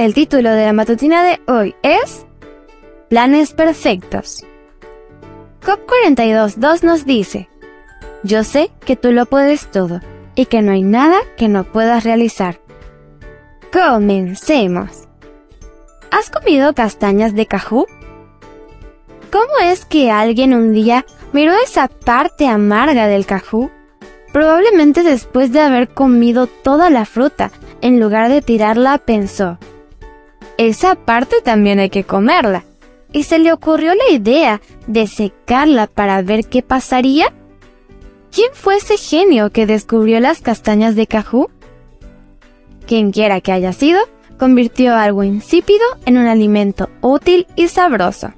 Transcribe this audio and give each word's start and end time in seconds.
El 0.00 0.14
título 0.14 0.52
de 0.52 0.64
la 0.64 0.72
matutina 0.72 1.22
de 1.22 1.42
hoy 1.46 1.74
es 1.82 2.24
Planes 3.10 3.52
Perfectos. 3.52 4.46
COP 5.62 5.78
42.2 6.08 6.82
nos 6.84 7.04
dice, 7.04 7.50
Yo 8.22 8.42
sé 8.42 8.70
que 8.86 8.96
tú 8.96 9.12
lo 9.12 9.26
puedes 9.26 9.70
todo 9.70 10.00
y 10.34 10.46
que 10.46 10.62
no 10.62 10.72
hay 10.72 10.80
nada 10.80 11.18
que 11.36 11.48
no 11.48 11.64
puedas 11.64 12.04
realizar. 12.04 12.62
Comencemos. 13.70 15.06
¿Has 16.10 16.30
comido 16.30 16.72
castañas 16.72 17.34
de 17.34 17.44
cajú? 17.44 17.86
¿Cómo 19.30 19.58
es 19.62 19.84
que 19.84 20.10
alguien 20.10 20.54
un 20.54 20.72
día 20.72 21.04
miró 21.34 21.52
esa 21.62 21.88
parte 21.88 22.48
amarga 22.48 23.06
del 23.06 23.26
cajú? 23.26 23.70
Probablemente 24.32 25.02
después 25.02 25.52
de 25.52 25.60
haber 25.60 25.90
comido 25.90 26.46
toda 26.46 26.88
la 26.88 27.04
fruta, 27.04 27.50
en 27.82 28.00
lugar 28.00 28.30
de 28.30 28.40
tirarla, 28.40 28.96
pensó, 28.96 29.58
esa 30.68 30.94
parte 30.94 31.36
también 31.42 31.78
hay 31.78 31.88
que 31.88 32.04
comerla. 32.04 32.64
Y 33.12 33.24
se 33.24 33.38
le 33.38 33.52
ocurrió 33.52 33.94
la 33.94 34.14
idea 34.14 34.60
de 34.86 35.06
secarla 35.06 35.86
para 35.86 36.20
ver 36.22 36.44
qué 36.46 36.62
pasaría. 36.62 37.32
¿Quién 38.30 38.50
fue 38.52 38.76
ese 38.76 38.98
genio 38.98 39.50
que 39.50 39.66
descubrió 39.66 40.20
las 40.20 40.40
castañas 40.40 40.94
de 40.96 41.06
cajú? 41.06 41.48
Quien 42.86 43.10
quiera 43.10 43.40
que 43.40 43.52
haya 43.52 43.72
sido, 43.72 44.00
convirtió 44.38 44.94
algo 44.94 45.24
insípido 45.24 45.84
en 46.04 46.18
un 46.18 46.26
alimento 46.26 46.90
útil 47.00 47.46
y 47.56 47.68
sabroso. 47.68 48.32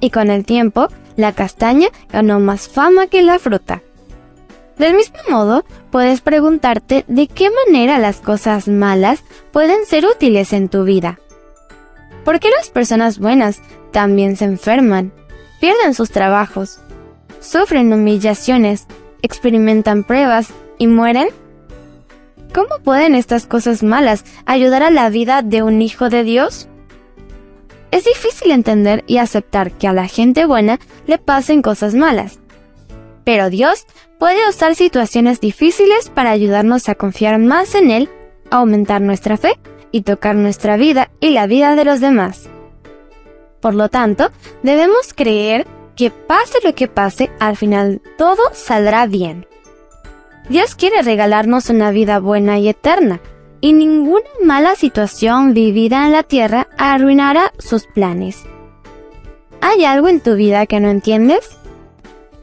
Y 0.00 0.10
con 0.10 0.30
el 0.30 0.44
tiempo, 0.44 0.88
la 1.16 1.32
castaña 1.32 1.88
ganó 2.10 2.40
más 2.40 2.68
fama 2.68 3.06
que 3.06 3.22
la 3.22 3.38
fruta. 3.38 3.82
Del 4.76 4.94
mismo 4.94 5.18
modo, 5.30 5.64
puedes 5.90 6.20
preguntarte 6.20 7.04
de 7.08 7.26
qué 7.26 7.50
manera 7.66 7.98
las 7.98 8.20
cosas 8.20 8.68
malas 8.68 9.24
pueden 9.50 9.86
ser 9.86 10.04
útiles 10.04 10.52
en 10.52 10.68
tu 10.68 10.84
vida. 10.84 11.18
¿Por 12.28 12.40
qué 12.40 12.50
las 12.50 12.68
personas 12.68 13.18
buenas 13.18 13.62
también 13.90 14.36
se 14.36 14.44
enferman, 14.44 15.14
pierden 15.62 15.94
sus 15.94 16.10
trabajos, 16.10 16.78
sufren 17.40 17.90
humillaciones, 17.90 18.86
experimentan 19.22 20.04
pruebas 20.04 20.50
y 20.76 20.88
mueren? 20.88 21.28
¿Cómo 22.52 22.80
pueden 22.84 23.14
estas 23.14 23.46
cosas 23.46 23.82
malas 23.82 24.26
ayudar 24.44 24.82
a 24.82 24.90
la 24.90 25.08
vida 25.08 25.40
de 25.40 25.62
un 25.62 25.80
hijo 25.80 26.10
de 26.10 26.22
Dios? 26.22 26.68
Es 27.92 28.04
difícil 28.04 28.50
entender 28.50 29.04
y 29.06 29.16
aceptar 29.16 29.72
que 29.72 29.88
a 29.88 29.94
la 29.94 30.06
gente 30.06 30.44
buena 30.44 30.78
le 31.06 31.16
pasen 31.16 31.62
cosas 31.62 31.94
malas. 31.94 32.40
Pero 33.24 33.48
Dios 33.48 33.86
puede 34.18 34.46
usar 34.50 34.74
situaciones 34.74 35.40
difíciles 35.40 36.10
para 36.10 36.32
ayudarnos 36.32 36.90
a 36.90 36.94
confiar 36.94 37.38
más 37.38 37.74
en 37.74 37.90
Él, 37.90 38.10
aumentar 38.50 39.00
nuestra 39.00 39.38
fe 39.38 39.58
y 39.90 40.02
tocar 40.02 40.34
nuestra 40.34 40.76
vida 40.76 41.10
y 41.20 41.30
la 41.30 41.46
vida 41.46 41.76
de 41.76 41.84
los 41.84 42.00
demás. 42.00 42.48
Por 43.60 43.74
lo 43.74 43.88
tanto, 43.88 44.30
debemos 44.62 45.12
creer 45.14 45.66
que 45.96 46.10
pase 46.10 46.58
lo 46.62 46.74
que 46.74 46.86
pase, 46.86 47.30
al 47.40 47.56
final 47.56 48.00
todo 48.16 48.42
saldrá 48.52 49.06
bien. 49.06 49.46
Dios 50.48 50.74
quiere 50.74 51.02
regalarnos 51.02 51.68
una 51.68 51.90
vida 51.90 52.20
buena 52.20 52.58
y 52.58 52.68
eterna, 52.68 53.20
y 53.60 53.72
ninguna 53.72 54.28
mala 54.44 54.76
situación 54.76 55.52
vivida 55.52 56.06
en 56.06 56.12
la 56.12 56.22
tierra 56.22 56.68
arruinará 56.78 57.52
sus 57.58 57.86
planes. 57.86 58.44
¿Hay 59.60 59.84
algo 59.84 60.08
en 60.08 60.20
tu 60.20 60.36
vida 60.36 60.66
que 60.66 60.78
no 60.78 60.88
entiendes? 60.88 61.58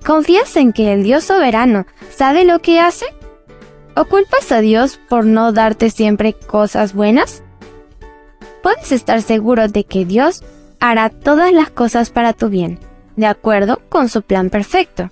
¿Confías 0.05 0.55
en 0.57 0.73
que 0.73 0.91
el 0.94 1.03
Dios 1.03 1.23
soberano 1.23 1.85
sabe 2.09 2.44
lo 2.44 2.59
que 2.59 2.79
hace? 2.79 3.05
¿O 3.95 4.06
culpas 4.06 4.51
a 4.51 4.59
Dios 4.59 5.00
por 5.09 5.25
no 5.25 5.53
darte 5.53 5.89
siempre 5.89 6.33
cosas 6.33 6.94
buenas? 6.94 7.44
Puedes 8.61 8.91
estar 8.91 9.22
seguro 9.22 9.67
de 9.69 9.85
que 9.85 10.06
Dios 10.06 10.44
hará 10.79 11.09
todas 11.09 11.53
las 11.53 11.69
cosas 11.69 12.09
para 12.09 12.34
tu 12.34 12.50
bien, 12.50 12.79
de 13.16 13.25
acuerdo 13.25 13.81
con 13.89 14.09
su 14.09 14.22
plan 14.22 14.50
perfecto. 14.50 15.09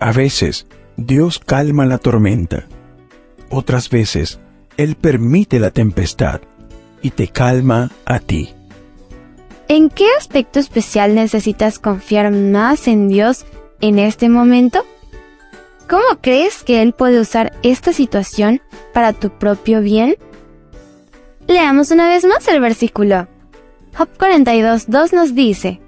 A 0.00 0.12
veces, 0.12 0.66
Dios 0.96 1.38
calma 1.38 1.84
la 1.86 1.98
tormenta. 1.98 2.64
Otras 3.50 3.90
veces, 3.90 4.40
Él 4.76 4.96
permite 4.96 5.60
la 5.60 5.70
tempestad 5.70 6.40
y 7.02 7.10
te 7.10 7.28
calma 7.28 7.90
a 8.06 8.20
ti. 8.20 8.54
¿En 9.68 9.90
qué 9.90 10.06
aspecto 10.18 10.60
especial 10.60 11.14
necesitas 11.14 11.78
confiar 11.78 12.30
más 12.30 12.88
en 12.88 13.08
Dios 13.08 13.44
en 13.80 13.98
este 13.98 14.28
momento? 14.28 14.84
¿Cómo 15.88 16.04
crees 16.20 16.62
que 16.62 16.80
Él 16.80 16.92
puede 16.92 17.20
usar 17.20 17.52
esta 17.62 17.92
situación 17.92 18.62
para 18.92 19.12
tu 19.12 19.30
propio 19.30 19.82
bien? 19.82 20.16
Leamos 21.46 21.90
una 21.90 22.08
vez 22.08 22.24
más 22.24 22.48
el 22.48 22.60
versículo. 22.60 23.28
Job 23.96 24.08
42.2 24.18 25.12
nos 25.12 25.34
dice, 25.34 25.80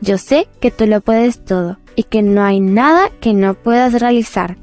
Yo 0.00 0.18
sé 0.18 0.48
que 0.60 0.70
tú 0.70 0.86
lo 0.86 1.00
puedes 1.00 1.44
todo 1.44 1.78
y 1.94 2.02
que 2.04 2.22
no 2.22 2.44
hay 2.44 2.60
nada 2.60 3.10
que 3.20 3.32
no 3.32 3.54
puedas 3.54 4.00
realizar. 4.00 4.56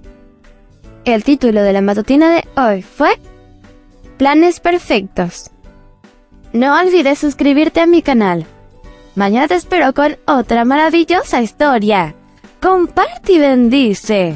El 1.05 1.23
título 1.23 1.61
de 1.61 1.73
la 1.73 1.81
matutina 1.81 2.29
de 2.29 2.43
hoy 2.55 2.81
fue 2.81 3.19
Planes 4.17 4.59
Perfectos. 4.59 5.51
No 6.51 6.79
olvides 6.79 7.19
suscribirte 7.19 7.79
a 7.79 7.87
mi 7.87 8.01
canal. 8.01 8.45
Mañana 9.15 9.47
te 9.47 9.55
espero 9.55 9.93
con 9.93 10.17
otra 10.25 10.65
maravillosa 10.65 11.41
historia. 11.41 12.13
Comparte 12.61 13.33
y 13.33 13.39
bendice. 13.39 14.35